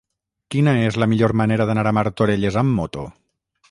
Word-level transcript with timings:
Quina 0.55 0.73
és 0.85 0.97
la 1.03 1.09
millor 1.13 1.35
manera 1.43 1.69
d'anar 1.71 1.87
a 1.91 1.95
Martorelles 2.01 2.63
amb 2.65 2.79
moto? 2.83 3.11